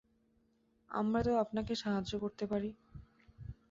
[0.91, 2.69] আমরা তো আপনাকে সাহায্য করতে পারি।